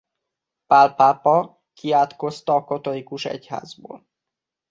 Pál 0.67 0.95
pápa 0.95 1.61
kiátkozta 1.73 2.55
a 2.55 2.63
katolikus 2.63 3.25
egyházból. 3.25 4.05